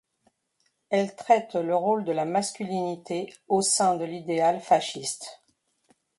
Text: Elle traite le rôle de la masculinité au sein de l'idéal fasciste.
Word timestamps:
Elle 0.89 1.15
traite 1.15 1.53
le 1.53 1.75
rôle 1.75 2.05
de 2.05 2.11
la 2.11 2.25
masculinité 2.25 3.31
au 3.47 3.61
sein 3.61 3.97
de 3.97 4.03
l'idéal 4.03 4.59
fasciste. 4.59 5.43